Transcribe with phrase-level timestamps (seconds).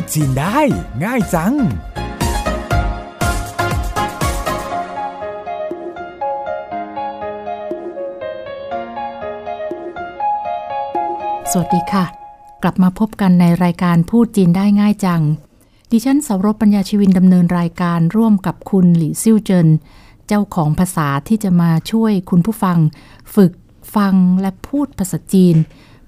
[0.00, 0.58] ดจีนได้
[1.04, 1.54] ง่ายจัง
[11.52, 12.04] สวัสดีค่ะ
[12.62, 15.22] กลับมาพบกันในรายการพูดจีนได้ง่ายจัง
[15.90, 19.68] ดิฉันสารบปัญญาชีวินดำเนินรายการร่วมกับคุณหลี่ซิ่วเจิน
[20.26, 22.78] เจ้าของภาษาที่จะมาช่วยคุณผู้ฟัง
[23.34, 23.52] ฝึก
[23.94, 25.56] ฟังและพูดภาษาจีน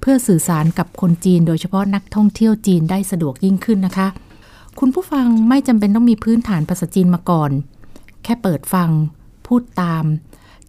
[0.00, 4.08] เพื่อสื่อสารกับคนจีน โดยเฉพาะนักท่องเที่ยวจีนได้สะดวกยิ่งขึ้นนะคะ
[4.78, 7.50] คุณผู้ฟังไม่จำเป็นต้องมีพื้นฐานภาษาจีนมาก่อน
[8.22, 8.90] แค่เปิดฟัง
[9.46, 10.04] พูดตาม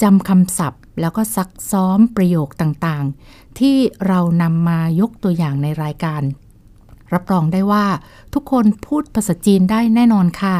[0.02, 3.75] จำคำศัพท์ แล้วก็ซักซ้อมประโยคต่างๆ ที่
[4.07, 6.21] เรานำมายกตัวอย่างในรายการ
[7.13, 7.85] รับรองได้ว่า
[8.33, 10.57] ทุกคนพูดภาษาจีนได้แน่นอนค่ะ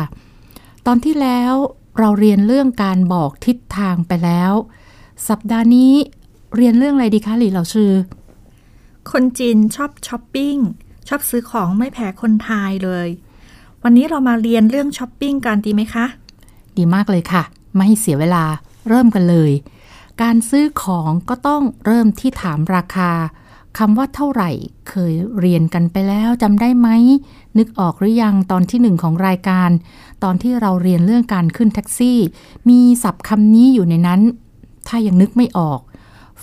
[0.86, 1.54] ตอนที่แล้ว
[2.00, 4.54] เราเรียนเรื่องการบอกทิศทางไปแล้ว
[5.30, 5.94] สัปดาห์นี้
[6.56, 7.91] เรียนเรื่องอะไรดีคะ李老师
[9.12, 10.55] คนจีนชอบช้อปปิ้ง
[11.08, 13.08] ชอบซื้อของไม่แพ้คนไทยเลย
[13.83, 16.06] วันนี้เรามาเรียนเรื่องช้อปปิ้งกันดีไหมคะ
[16.78, 17.44] ดีมากเลยค่ะ
[17.75, 18.44] ไม่ให้เสียเวลา
[18.89, 19.52] เริ่มกันเลย
[20.22, 23.11] การซื้อของก็ต้องเริ่มที่ถามราคา
[23.78, 24.50] คำว่าเท่าไหร่
[24.89, 26.89] เคยเรียนกันไปแล้วจำได้ไหม
[27.58, 29.69] นึกออกหรือยังตอนที่หนึ่งของรายการ
[30.23, 32.19] ตอนที่เราเรียนเรื่องการขึ้นแท็กซี่
[32.69, 34.22] มีศัพท์คำนี้อยู่ในนั้น
[34.88, 35.80] ถ้ายังนึกไม่ออก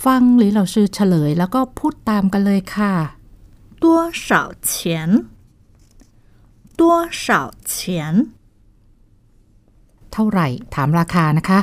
[0.04, 2.92] ฟังหรือเราชื่อเฉลยแล้วก็พูดตามกันเลยค่ะ
[3.84, 3.86] 多
[4.26, 4.28] 少
[4.70, 4.72] 钱
[6.80, 6.82] 多
[7.24, 7.26] 少
[7.72, 7.74] 钱
[10.12, 11.58] เท่าไหร่ถามราคานะคะ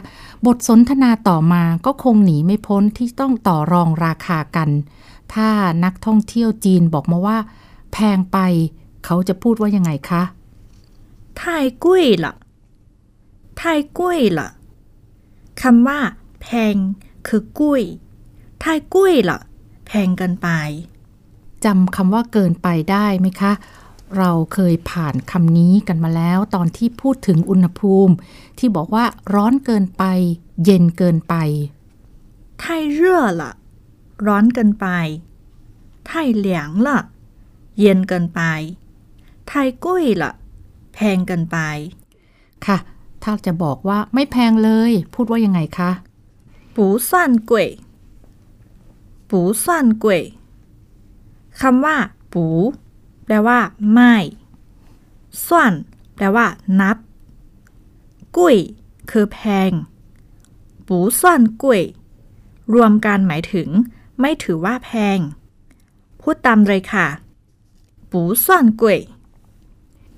[0.45, 4.69] บทสนทนาต่อมาก็คงหนีไม่พ้นที่ต้องต่อรองราคากัน
[5.33, 5.49] ถ้า
[5.83, 7.37] นักท่องเที่ยวจีนบอกมาว่า
[7.93, 8.37] แพงไป
[9.05, 10.23] เขาจะพูดว่ายังไงคะ
[11.39, 11.41] 太
[11.83, 11.85] 贵
[12.23, 12.25] 了
[13.59, 13.61] 太
[13.99, 13.99] 贵
[14.37, 14.39] 了
[15.61, 15.99] คำว่า
[16.41, 16.75] แพง
[17.27, 17.83] คือกุ้ย
[18.63, 18.95] 太贵
[19.29, 19.31] 了
[19.87, 20.49] แพงเกินไป
[21.65, 23.53] จำคำว่าเกินไปได้ไหมคะ
[24.17, 28.13] เราเคยผ่านคำนี้กันมาแล้ว ตอนที่พูดถึงอุณหภูมิ
[28.57, 30.03] ที่บอกว่าร้อนเกินไป
[30.63, 31.35] เย็นเกินไป
[32.61, 32.63] 太
[32.97, 32.99] 热
[33.39, 33.41] 了
[34.27, 34.87] ร้อนเกินไป
[36.09, 36.09] 太
[36.45, 36.47] 凉
[36.87, 36.89] 了
[37.79, 38.41] เย็นเกินไป
[39.49, 39.51] 太
[39.83, 39.85] 贵
[40.21, 40.23] 了
[40.93, 41.57] แพงเกินไป
[42.65, 42.77] ค่ะ
[43.23, 45.91] ถ้าจะบอกว่าไม่แพงเลย พูดว่ายังไงคะ
[46.75, 46.77] 不
[47.07, 47.09] 算
[47.49, 47.53] 贵
[49.36, 50.22] ปูซ่านกวย
[51.60, 51.96] คำว่า
[52.32, 52.46] ปู
[53.24, 53.58] แปลว่า
[53.92, 54.14] ไม่
[55.46, 55.72] ซ่าน
[56.14, 56.46] แปลว่า
[56.80, 56.96] นับ
[58.36, 58.56] กุ้ย
[59.10, 59.70] คือแพง
[60.88, 61.82] ปูซ่านกุ้ย
[62.74, 63.68] รวมกันหมายถึง
[64.20, 65.18] ไม่ถือว่าแพง
[66.20, 67.06] พูดตามเลยค่ะ
[68.10, 68.98] ปูซ่านกุ้ย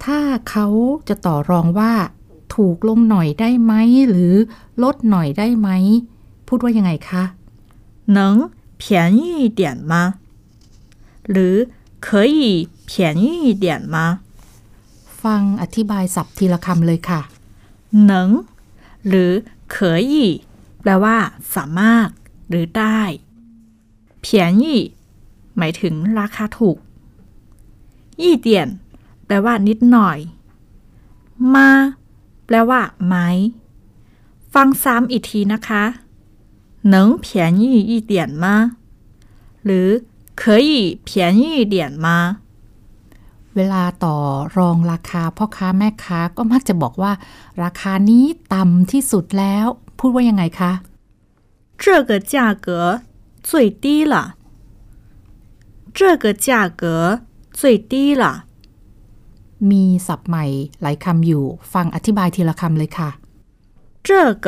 [0.04, 0.66] ถ้าเขา
[1.08, 1.92] จะต่อรองว่า
[2.54, 3.72] ถูกลงหน่อยได้ไหม
[4.08, 4.34] หรือ
[4.82, 5.68] ลดหน่อยได้ไหม
[6.46, 7.24] พูดว่ายังไงคะ
[8.14, 8.34] หนัง
[8.81, 8.83] 便
[9.17, 9.61] 宜一点
[9.91, 9.93] 吗
[11.31, 11.55] หรือ
[12.05, 12.39] 可以
[12.89, 13.95] 便宜一点吗
[15.21, 17.21] ฟังอธิบายศัพท์ทีละคำเลยค่ะ
[18.09, 18.11] 能
[19.07, 19.31] หรือ
[19.73, 19.75] 可
[20.11, 20.13] 以
[20.81, 21.17] แปลว่า
[21.55, 22.07] สามารถ
[22.49, 22.99] หรือได้
[24.21, 24.81] เพียนยี่
[25.57, 26.77] หมายถึงราคาถูก
[28.21, 28.69] ยี่เดียน
[29.25, 30.17] แปลว่า นิดหน่อย
[31.55, 31.69] มา
[32.45, 33.15] แปลว่า ไหม
[34.53, 35.83] ฟังซ้ำอีกทีนะคะ
[36.93, 38.77] 能便宜一点吗
[39.65, 39.89] หรือ
[40.41, 42.37] 可以便宜一点吗
[43.55, 44.17] เวลาต่อ
[44.57, 47.11] รองราคาพ่อค้าแม่ค้าก็มักจะบอกว่า
[47.63, 49.65] ราคานี้ต่ำที่สุดแล้ว
[49.99, 50.71] พูดว่ายังไงคะ
[51.83, 52.67] 这个价格
[53.49, 53.51] 最
[53.83, 54.13] 低了
[55.97, 56.47] 这个价
[56.81, 56.83] 格
[57.59, 57.61] 最
[57.91, 58.23] 低了
[59.69, 60.45] มีศัพท์ใหม่
[60.81, 63.09] หลายคำอยู่ ฟังอธิบายทีละคำเลยค่ะ
[64.07, 64.09] 这
[64.43, 64.47] 个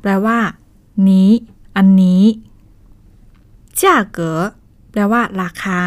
[0.00, 0.38] แปลว่า
[1.08, 1.30] นี้
[1.76, 2.22] อันนี้
[3.80, 3.82] 价
[4.16, 4.18] 格
[4.90, 5.80] แปลว่า ราคา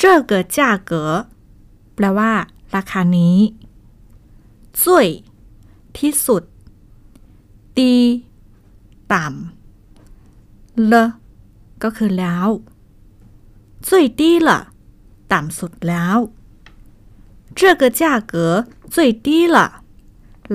[0.00, 0.58] 这个价
[0.90, 0.92] 格
[1.94, 2.32] แปลว่า
[2.74, 3.38] ราคานี้
[4.82, 4.84] 最
[5.96, 6.42] ที่สุด
[7.78, 7.96] ดี
[9.12, 10.94] ต่ำเล
[11.82, 12.48] ก็คือแล้ว
[13.86, 13.88] 最
[14.18, 14.50] 低了
[15.32, 16.18] ต่ำสุดแล้ว
[17.58, 18.02] 这个价
[18.32, 18.34] 格
[18.94, 19.56] 最低了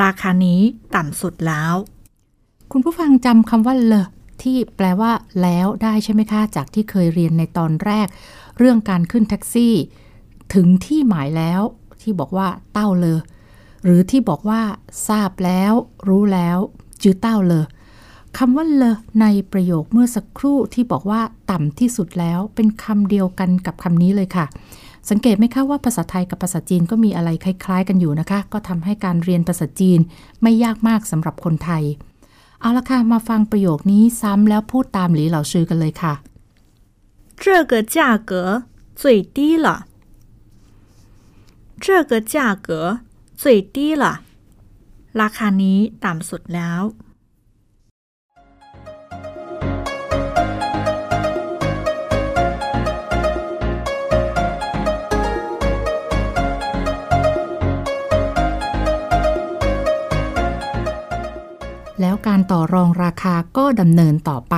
[0.01, 0.62] ราคานี้
[0.95, 1.74] ต่ำสุดแล้ว
[2.74, 3.94] คุณผู้ฟังจำคำว่าเล
[4.42, 8.06] ที่แปลว่าแล้วได้ใช่ไหมคะ จากที่เคยเรียนในตอนแรก
[8.58, 9.74] เรื่องการขึ้นแท็กซี่
[10.54, 11.60] ถึงที่หมายแล้ว
[12.02, 13.20] ที่บอกว่าเต้าเลอ
[13.84, 14.60] หรือที่บอกว่า
[15.08, 15.72] ทราบแล้ว
[16.08, 16.58] รู้แล้ว
[17.02, 17.66] จื้อเต้าเลอ
[18.38, 21.20] คำว่าเลอในประโยคเมื่อสักครู่ที่บอกว่า
[21.50, 24.46] ต่ำที่สุดแล้วเป็นคำเดียวกันกับคำนี้เลยค่ะ
[25.10, 30.00] สังเกตไหมคะว่าภาษาไทยกับภาษาจีนก็มีอะไรคล้าย ๆ กันอยู่นะคะ ก็ทำให้การเรียนภาษาจีน
[30.42, 31.84] ไม่ยากมากสำหรับคนไทย
[32.62, 36.13] เอาละค่ะ มาฟังประโยคนี้ซ้ำแล้วพูดตามหลีเหล่าชื่อกันเลยค่ะ
[37.44, 37.97] 这个价
[38.29, 38.31] 格
[39.01, 39.68] 最低了。
[41.79, 43.01] 这个价格
[43.35, 44.21] 最低了
[45.21, 46.81] ราคานี้ต่ำสุดแล้ว
[62.27, 64.56] การต่อรองราคาก็ดำเนินต่อไป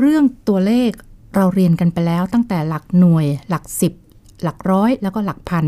[0.00, 0.90] เรื่องตัวเลข
[1.34, 3.92] เราเรียนกันไปแล้วตั้งแต่หลักหน่วย หลักสิบ
[4.42, 5.66] หลักร้อยแล้วก็หลักพัน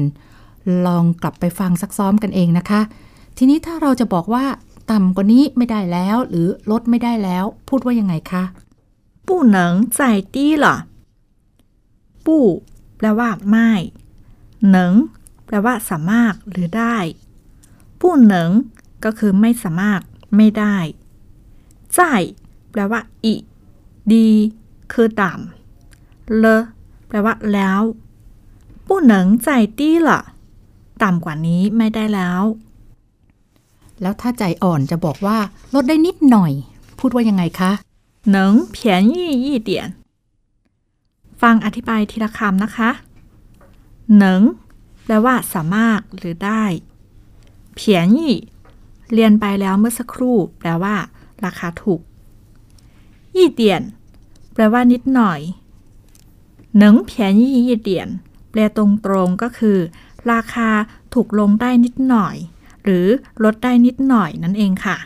[0.86, 2.80] ลองกลับไปฟังซักซ้อมกันเองนะคะ
[3.38, 4.44] ทีนี้ถ้าเราจะบอกว่า
[4.90, 8.44] ต่ำกว่านี้ไม่ได้แล้ว หรือลดไม่ได้แล้ว พูดว่ายังไงคะ
[9.26, 9.56] 不能
[9.98, 9.98] 再
[10.34, 10.64] 低了
[12.26, 12.28] 不
[12.96, 13.70] แปลว่า ไม่
[14.70, 14.92] หนึ่ง
[15.46, 16.96] แปลว่า สามารถหรือได้
[18.00, 18.02] 不
[18.32, 18.34] 能
[19.04, 20.00] ก็คือไม่สามารถ
[20.36, 20.76] ไม่ได้
[21.96, 21.98] 在
[22.70, 23.42] แปลว่าอีก
[24.12, 24.28] ดี
[24.92, 26.46] คือต่ำเล
[27.08, 27.80] แปลว่า แล้ว
[28.86, 29.12] 不能
[29.44, 29.46] 再
[29.78, 30.10] 低了
[31.02, 32.42] ต่ำกว่านี้ไม่ได้แล้ว
[34.00, 35.38] แล้วถ้าใจอ่อนจะบอกว่า
[35.74, 36.52] ลดได้นิดหน่อย
[36.98, 37.72] พูดว่ายังไงคะ
[38.34, 38.36] 能
[38.74, 38.76] 便
[39.12, 39.14] 宜
[39.44, 39.70] 一点
[41.42, 42.90] ฟังอธิบายทีละคำนะคะ
[44.18, 44.40] หนึ่ง
[45.04, 46.64] แปลว่า สามารถหรือได้
[47.74, 48.34] เพียนยี่
[49.12, 50.96] เรียนไปแล้วเมื่อสักครู่ แปลว่า
[51.44, 52.00] ราคาถูก
[53.36, 53.82] ยี่เดียน
[54.52, 55.40] แปลว่านิดหน่อย
[56.78, 58.08] หนึ่งเพียนยี่ยี่เดียน
[58.50, 59.78] แปลตรงๆก็คือ
[60.32, 60.68] ราคา
[61.14, 62.36] ถูกลงได้นิดหน่อย
[62.84, 63.06] หรือ
[63.44, 64.96] ลดได้นิดหน่อยนั่นเองค่ะ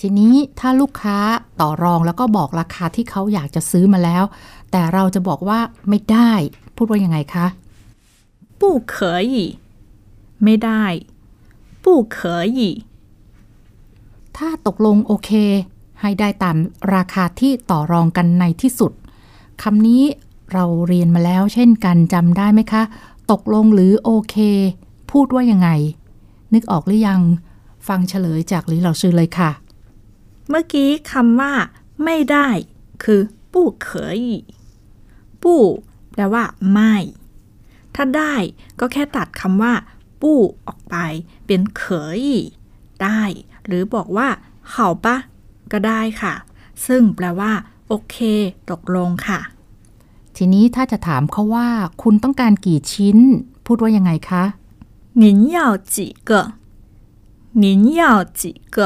[0.00, 1.18] ทีนี้ถ้าลูกค้า
[1.60, 4.24] ต่อรองแล้วก็บอกราคาที่เขาอยากจะซื้อมาแล้ว
[4.70, 6.32] แต่เราจะบอกว่าไม่ได้
[6.76, 7.46] พูดว่ายังไงคะ
[8.60, 8.62] 不
[8.94, 8.94] 可
[9.32, 9.34] 以
[10.44, 10.84] ไม่ได้
[11.84, 11.86] 不
[12.16, 12.18] 可
[12.58, 12.60] 以
[14.37, 15.31] ถ้าตกลงโอเค
[16.01, 16.57] ให้ได้ตาม
[16.95, 18.91] ราคาที่ต่อรองกันในที่สุด
[19.63, 20.03] คำนี้
[20.53, 22.83] เราเรียนมาแล้วเช่นกันจำได้ไหมคะ
[23.31, 24.35] ตกลงหรือโอเค
[25.11, 25.69] พูดว่ายังไง
[26.53, 27.21] นึกออกหรือยัง
[27.87, 29.51] ฟังเฉลยจากลิเหล่าซื้อเลยค่ะ
[30.49, 31.53] เมื่อกี้คำว่า
[32.03, 32.47] ไม่ได้
[33.03, 33.21] คือ
[33.53, 34.21] ปู้เขย
[35.43, 35.63] ปู้
[36.13, 36.95] แปลว่า ไม่
[37.95, 38.35] ถ้าได้
[38.79, 39.73] ก็แค่ตัดคำว่า
[40.21, 40.95] ปู้ออกไป
[41.45, 41.85] เป็นเข
[42.19, 42.21] ย
[43.03, 43.21] ได้
[43.66, 44.28] หรือบอกว่า
[44.70, 45.16] เข่าปะ
[45.72, 46.34] ก็ได้ค่ะ
[46.86, 47.52] ซึ่งแปลว่า
[47.88, 48.16] โอเค
[48.70, 49.40] ตกลงค่ะ
[50.36, 51.68] ทีนี้ถ้าจะถามเขาว่า
[52.02, 53.18] คุณต้องการกี่ชิ้น
[53.66, 54.44] พูดว่ายังไงคะ
[55.22, 55.24] 您
[55.56, 55.58] 要
[55.94, 55.96] 几
[56.28, 56.30] 个
[57.62, 57.64] 您
[57.98, 58.02] 要
[58.40, 58.42] 几
[58.74, 58.76] 个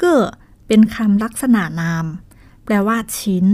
[0.00, 0.02] 个
[0.66, 2.06] เป็นคำลักษณะนาม
[2.64, 3.46] แปลว่า ชิ้น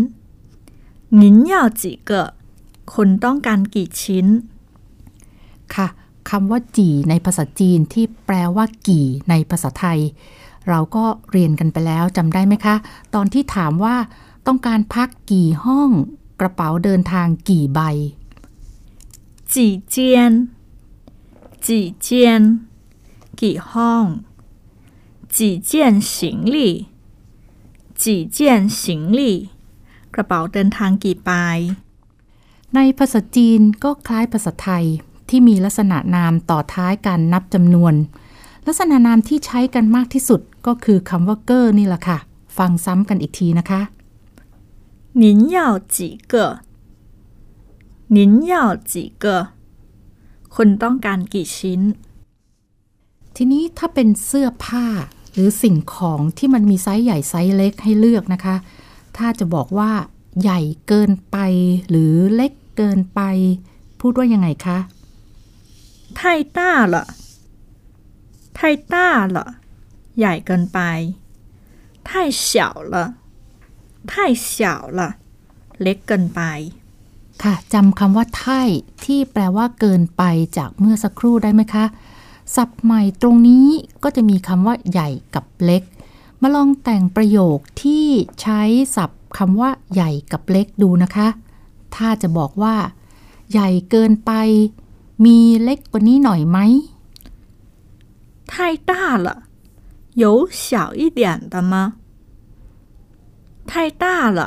[1.20, 2.10] 您要几个
[2.94, 4.26] คนต้องการกี่ชิ้น
[5.74, 5.88] ค่ะ
[6.29, 9.99] คำว่าจีในภาษาจีนที่แปลว่ากี่ในภาษาไทย
[10.69, 12.75] เราก็เรียนกันไปแล้วจำได้ไหมคะ
[13.15, 13.95] ตอนที่ถามว่า
[14.47, 15.89] ต้องการพักกี่ห้อง
[16.39, 17.79] กระเป๋าเดินทางกี่ใบ
[19.53, 20.31] จีเจียน
[21.65, 22.41] จีเจียน
[23.41, 24.05] กี่ห้อง
[25.35, 26.73] จีเจียนสิงลี่
[28.01, 29.37] จีเจียนสิงลี่
[30.13, 31.31] กระเป๋าเดินทางกี่ใบ
[32.75, 34.85] ในภาษาจีนก็คล้ายภาษาไทย
[35.28, 37.94] ที่มีลักษณะนามต่อท้ายการนับจำนวน
[38.66, 42.18] ลักษณะนามที่ใช้กันมากที่สุดก็คือคำว่าเกอร์นี่แหละค่ะ
[42.58, 43.80] ฟังซ้ำกันอีกทีนะคะ
[45.22, 45.24] 您
[45.56, 45.58] 要
[45.94, 45.96] 几
[46.32, 46.34] 个
[48.16, 48.18] 您
[48.50, 48.52] 要
[48.92, 48.92] 几
[49.22, 49.24] 个
[50.54, 51.80] คุณต้องการกี่ชิ้น
[53.36, 54.86] ทีนี้ถ้าเป็นเสื้อผ้า
[55.32, 58.56] หรือสิ่งของที่มันมีไซส์ใหญ่ไซส์เล็กให้เลือกนะคะ
[59.16, 59.90] ถ้าจะบอกว่า
[60.42, 61.36] ใหญ่เกินไป
[61.88, 63.20] หรือเล็กเกินไป
[64.00, 64.78] พูดว่ายังไงคะ
[66.18, 66.20] 太
[66.56, 66.58] 大
[66.94, 66.96] 了
[68.58, 68.60] 太
[68.92, 68.94] 大
[69.36, 69.38] 了
[70.18, 70.80] ใหญ่เกินไป
[72.08, 72.10] 太
[72.48, 72.52] 小
[72.92, 72.94] 了
[74.10, 74.12] 太
[74.50, 74.56] 小
[74.98, 75.00] 了
[75.82, 76.40] เล็กเกินไป
[77.42, 78.62] ค่ะจำคำว่าไท่
[79.04, 80.22] ที่แปลว่าเกินไป
[80.56, 81.84] จากเมื่อสักครู่ได้ไหมคะ
[82.56, 83.66] ศัพท์ใหม่ตรงนี้
[84.02, 85.82] ก็จะมีคำว่าใหญ่กับเล็ก
[86.42, 88.06] มาลองแต่งประโยคที่
[88.42, 88.62] ใช้
[88.96, 91.28] ศัพท์คำว่าใหญ่กับเล็กดูนะคะ
[91.96, 92.76] ถ้าจะบอกว่า
[93.52, 94.32] ใหญ่เกินไป
[95.24, 96.58] มีเล็กกว่านี้หน่อยไหม
[98.50, 98.52] 太
[98.88, 98.92] 大
[99.26, 99.28] 了
[100.22, 100.24] 有
[100.62, 101.20] 小一点
[101.52, 101.74] 的吗
[103.70, 104.04] 太大
[104.38, 104.40] 了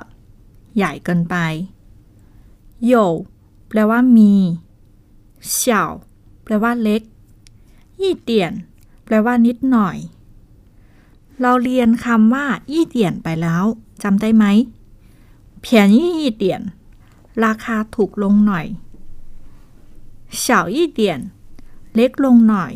[0.75, 1.35] ใหญ่เกินไป
[2.91, 2.93] 有
[3.67, 4.33] แปลว่ามี
[5.59, 5.61] 小
[6.43, 7.01] แปลว่าเล็ก
[8.01, 8.51] ยี่เตียน
[9.05, 9.97] แปลว่านิดหน่อย
[11.41, 13.65] เราเรียนคำว่ายี่เตียนไปแล้ว
[14.03, 14.45] จำได้ไหม
[15.61, 16.61] เพียนยี่ยี่เตียน
[17.43, 18.65] ราคาถูกลงหน่อย
[20.43, 20.99] 小一点
[21.95, 22.73] เล็กลงหน่อย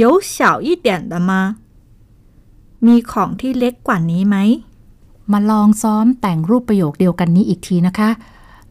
[0.00, 0.02] 有
[0.34, 1.30] 小一点的吗
[2.86, 4.36] มีของที่เล็กกว่านี้ไหม
[5.32, 8.10] มาลองซ้อมแต่งรูปประโยคเดียวกันนี้อีกทีนะคะ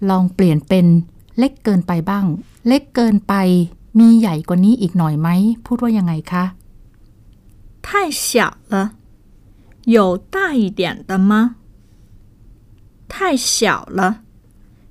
[0.09, 0.85] ลองเปลี่ยนเป็น
[1.37, 2.25] เล็กเกินไปบ้าง
[2.67, 3.33] เล็กเกินไป
[3.99, 5.29] มีใหญ่กว่านี้อีกหน่อยไหม
[5.65, 6.43] พูดว่ายังไงคะ
[7.85, 8.75] 太小了，
[9.95, 9.97] 有
[10.33, 11.31] 大一点的吗？
[13.11, 14.01] 太小了，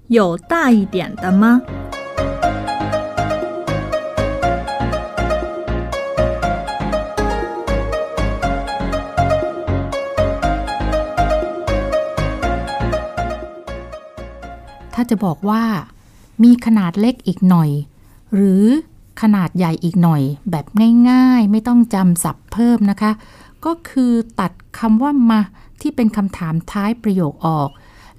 [0.08, 1.62] 有大一点的吗？
[15.02, 15.62] าจะบอกว่า
[16.42, 17.70] มีขนาดเล็กอีกหน่อย
[18.34, 18.64] หรือ
[19.20, 20.66] ขนาดใหญ่อีกหน่อย แบบ
[21.10, 23.12] ง่ายๆ ไม่ต้องจำศัพท์เพิ่มนะคะ
[23.64, 25.40] ก็คือตัดคำว่ามา
[25.80, 27.70] ที่เป็นคำถามท้ายประโยคออก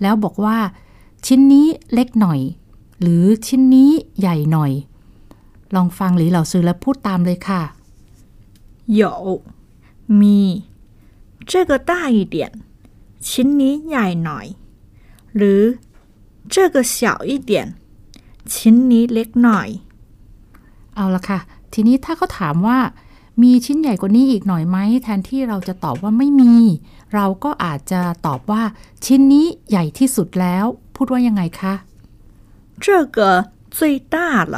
[0.02, 0.58] แล้วบอกว่า
[1.26, 2.40] ชิ้นนี้เล็กหน่อย
[3.02, 4.72] หรือชิ้นนี้ใหญ่หน่อย
[5.76, 7.62] ลองฟังหรือเหล่าซื้อแล้วพูดตามเลยค่ะ
[9.00, 9.02] 有
[10.20, 10.40] มี
[11.50, 12.38] 这个大一点，
[13.30, 14.46] ชิ้นนี้ใหญ่หน่อย
[15.36, 15.62] หรือ
[16.54, 16.98] 这个小
[17.30, 17.52] 一点，
[18.54, 19.70] ชิ้นนี้เล็กหน่อย
[20.96, 21.40] เอาละค่ะ
[21.74, 22.80] ทีนี้ถ้าเขาถามว่า
[23.42, 26.56] มีชิ้นใหญ่กว่านี้อีกหน่อยไหม แทนที่เราจะตอบว่าไม่มี
[27.14, 28.64] เราก็อาจจะตอบว่า
[29.06, 31.74] ชิ้นนี้ใหญ่ที่สุดแล้ว พูดว่ายังไงคะ
[32.84, 32.86] 这
[33.16, 33.18] 个
[33.78, 33.80] 最
[34.14, 34.16] 大
[34.54, 34.56] 了，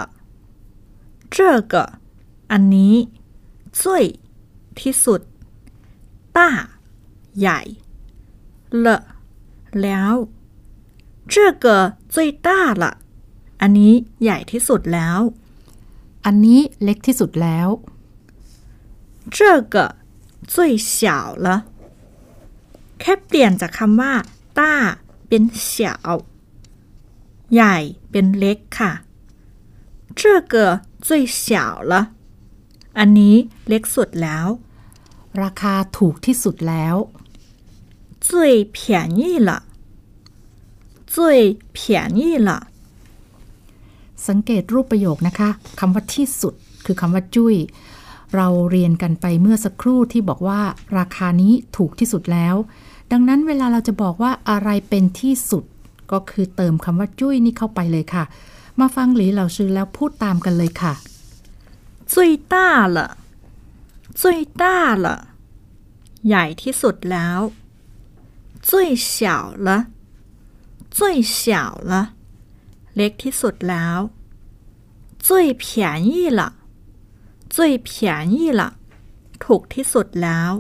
[1.35, 1.37] 这
[1.71, 1.73] 个
[2.51, 2.95] อันนี้
[3.81, 3.83] 最
[4.79, 5.21] ที่สุด
[6.37, 6.39] 大
[7.39, 7.59] ใหญ่
[8.85, 8.87] 了
[9.81, 10.13] แล้ว
[11.33, 11.65] 这个
[12.13, 12.15] 最
[12.45, 12.47] 大
[12.81, 12.83] 了
[13.61, 15.19] อันนี้ใหญ่ที่สุดแล้ว
[16.25, 17.67] อันนี้เล็กที่สุดแล้ว
[19.35, 19.37] 这
[19.73, 19.75] 个
[20.53, 20.55] 最
[20.95, 20.99] 小
[21.45, 21.47] 了
[22.99, 24.13] แค่เปลี่ยนจากคำว่า
[24.57, 24.73] ต้า
[25.27, 25.73] เป็น小
[27.53, 27.75] ใหญ่
[28.11, 28.91] เป็นเล็กค่ะ
[30.19, 30.21] 这
[30.53, 30.55] 个
[31.07, 31.09] 最
[31.43, 31.45] 小
[31.91, 31.93] 了
[32.97, 33.35] อันนี้
[33.67, 34.47] เล็กสุดแล้ว
[35.41, 36.95] ราคาถูกที่สุดแล้ว
[38.27, 38.29] 最
[38.75, 38.77] 便
[39.19, 39.51] 宜了
[41.15, 41.15] 最
[41.77, 41.79] 便
[42.19, 42.49] 宜了
[44.27, 45.49] สังเกตรูปประโยคนะคะ
[45.79, 46.53] คำว่าที่สุด
[46.85, 47.55] คือคำว่าจุ้ย
[48.35, 50.59] เราเรียนกันไปเมื่อสักครู่ที่บอกว่า
[50.97, 52.55] ราคานี้ถูกที่สุดแล้ว
[53.11, 55.63] ดังนั้นเวลาเราจะบอกว่าอะไรเป็นที่สุด
[56.11, 58.23] ก็คือเติมคำว่าจุ้ยนี่เข้าไปเลยค่ะ
[58.79, 60.93] มาฟังหลีเหล่าซื้อแล้วพูดตามกันเลยค่ะ
[62.13, 62.15] 最
[62.53, 62.55] 大
[62.95, 62.97] 了
[64.21, 64.23] 最
[64.61, 64.63] 大
[65.05, 65.07] 了
[66.27, 67.39] ใหญ่ที่สุดแล้ว
[68.67, 68.69] 最
[69.13, 69.17] 小
[69.67, 69.69] 了
[70.97, 70.99] 最
[71.37, 71.41] 小
[71.91, 71.93] 了
[72.95, 73.99] เล็กที่สุดแล้ว
[75.25, 75.27] 最
[75.63, 75.65] 便
[76.07, 76.41] 宜了
[77.55, 77.89] 最便
[78.33, 78.61] 宜了
[79.43, 80.51] ถูกที่สุดแล้ว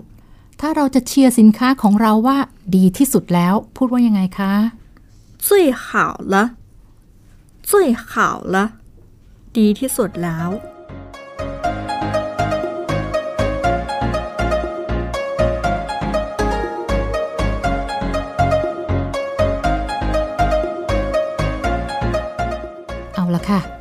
[0.59, 2.37] ถ้าเราจะเชียร์สินค้าของเราว่า
[2.75, 4.53] ดีที่สุดแล้ว พูดว่ายังไงคะ
[5.45, 5.47] 最
[5.85, 5.87] 好
[6.33, 6.35] 了
[7.69, 7.71] 最
[8.09, 8.11] 好
[8.53, 8.55] 了
[9.57, 10.49] ดีที่สุดแล้ว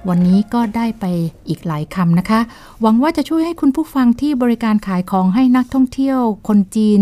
[0.09, 1.05] วันนี้ก็ได้ไป
[1.49, 2.41] อีกหลายคำนะคะ
[2.81, 7.01] หวังว่าจะช่วยให้คุณผู้ฟังที่บริการขายของให้นักท่องเที่ยว คนจีน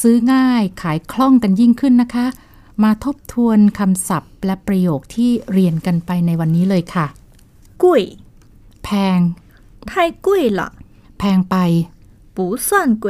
[0.00, 2.26] ซื้อง่ายขายคล่องกันยิ่งขึ้นนะคะ
[2.82, 7.06] มาทบทวนคำศัพท์และประโยคที่เรียนกันไปในวันนี้เลยค่ะ
[7.82, 7.84] 贵
[8.84, 9.18] แพง
[9.90, 9.92] 太
[10.26, 10.60] 贵了
[11.18, 11.56] แพงไป
[12.36, 12.70] 不算
[13.04, 13.06] 贵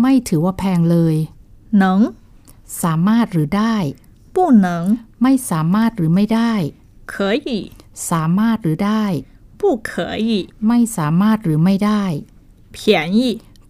[0.00, 1.16] ไม่ถือว่าแพงเลย
[1.82, 1.84] 能
[2.82, 3.76] สามารถหรือได้
[4.34, 4.36] 不
[4.66, 4.68] 能
[5.22, 6.52] ไม่สามารถหรือไม่ได้
[7.12, 7.14] 可
[7.46, 7.48] 以
[8.10, 9.04] สามารถหรือได้
[9.60, 9.90] 不可
[10.26, 10.28] 以
[10.66, 12.04] ไม่สามารถหรือไม่ได้
[12.74, 12.76] 便
[13.16, 13.18] 宜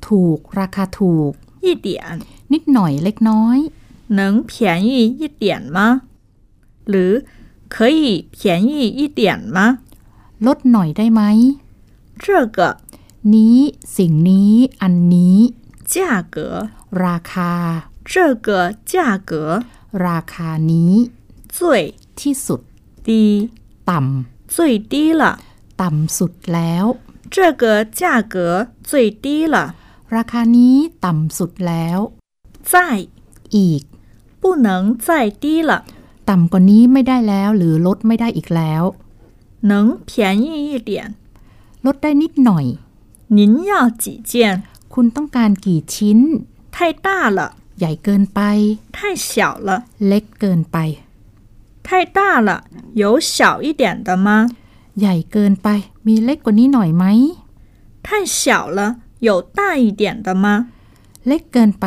[0.07, 1.33] ถูก ราคาถูก
[1.65, 1.89] 一点
[2.53, 3.59] นิดหน่อยเล็กน้อย
[4.19, 4.21] 能
[4.51, 4.53] 便
[4.89, 5.45] 宜一点
[5.77, 5.79] 吗
[6.89, 7.13] หรือ
[7.75, 8.03] 可以
[8.37, 8.39] 便
[8.71, 9.21] 宜一点
[9.57, 9.59] 吗
[10.47, 11.23] ลดหน่อยได้ไหม
[12.23, 12.25] 这
[12.57, 12.59] 个
[13.35, 13.59] นี้
[13.97, 15.39] สิ่งนี้ อันนี้
[15.93, 15.95] 价
[16.35, 16.37] 格
[17.05, 17.53] ราคา
[18.11, 18.13] 这
[18.47, 18.49] 个
[18.91, 18.93] 价
[19.31, 19.33] 格
[20.07, 20.93] ราคานี้
[21.57, 21.59] 最
[22.21, 22.61] ที่สุด
[23.07, 23.11] 低
[23.91, 23.99] ต่
[24.55, 24.57] 最
[24.93, 26.85] 低了ำ ต่ำสุดแล้ว
[27.35, 27.63] 这个
[28.01, 28.01] 价
[28.35, 28.37] 格
[28.91, 28.93] 最
[29.25, 29.57] 低了
[30.17, 31.99] ราคานี้ต่ำสุดแล้ว
[32.71, 32.73] 再
[33.55, 33.83] อีก
[34.41, 34.69] 不能
[35.07, 35.09] 再
[35.43, 35.73] 低了
[36.29, 38.83] ต่ำกว่านี้ไม่ได้แล้ว หรือลดไม่ได้อีกแล้ว
[39.71, 39.73] 能
[40.09, 40.11] 便
[40.43, 40.91] 宜一点
[41.87, 42.65] ลดได้นิดหน่อย
[43.39, 44.33] 您要几件
[44.95, 46.19] คุณต้องการกี่ชิ้น
[46.75, 47.09] 太大
[47.39, 47.41] 了
[47.79, 48.41] ใหญ่เกินไป
[48.97, 49.31] 太小
[49.69, 49.71] 了
[50.07, 50.77] เล็กเกินไป
[51.87, 52.51] 太大了
[53.03, 54.29] 有小一点的吗
[55.01, 55.69] ใหญ่เกินไป
[56.07, 57.05] มีเล็กกว่านี้หน่อยไหม
[58.07, 58.09] 太
[58.39, 58.81] 小了
[59.27, 60.47] 有大一点的吗
[61.27, 61.87] เล็กเกินไป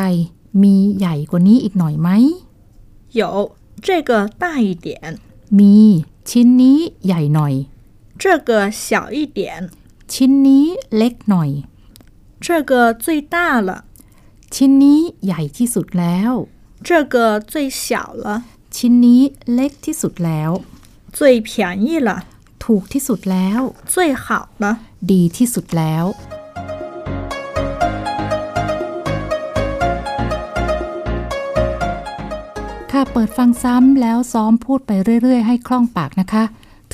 [0.62, 2.08] มีใหญ่กว่านี้อีกหน่อยไหม
[3.20, 3.22] 有
[3.86, 4.10] 这个
[4.42, 4.88] 大一点
[5.58, 5.76] มี
[6.28, 7.54] ชิ้นนี้ใหญ่หน่อย
[8.22, 8.50] 这个
[8.84, 9.40] 小一点
[10.12, 11.50] ชิ้นนี้เล็กหน่อย
[12.44, 12.72] 这个
[13.04, 13.34] 最大
[13.68, 13.70] 了
[14.54, 16.32] ชิ้นนี้ใหญ่ที่สุดแล้ว
[16.86, 17.14] 这个
[17.50, 17.82] 最小
[18.24, 18.26] 了
[18.76, 19.22] ชิ้นนี้
[19.54, 20.50] เล็กที่สุดแล้ว
[21.16, 21.18] 最
[21.48, 21.50] 便
[21.84, 22.10] 宜了
[22.64, 23.60] ถูกที่สุดแล้ว
[23.92, 23.94] 最
[24.24, 24.26] 好
[24.62, 24.66] 了
[25.10, 26.04] ดีที่สุดแล้ว
[32.92, 34.90] ค่ะเปิดฟังซ้ำแล้วซ้อมพูดไป
[35.22, 36.44] เรื่อย ๆ ให้คล่องปากนะคะ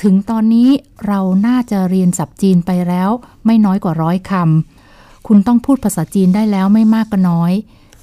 [0.01, 0.69] ถึงตอนนี้
[1.07, 3.09] เราน่าจะเรียนสับจีนไปแล้ว
[3.45, 7.53] ไม่น้อยกว่าร้อยคำ คุณต้องพูดภาษาจีนได้แล้วไม่มากก็น้อย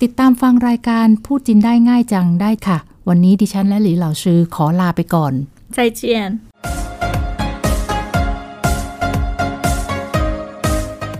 [0.03, 2.79] ติดตามฟังรายการพูดจีนได้ง่ายจังได้ค่ะ
[3.14, 5.34] วันนี้ดิฉันและหลีเหล่าชื่อขอลาไปก่อน
[5.76, 6.02] 再见。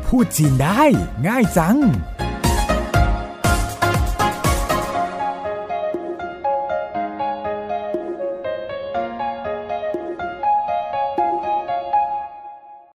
[0.08, 0.84] พูดจีนได้
[1.28, 1.78] ง่ายจัง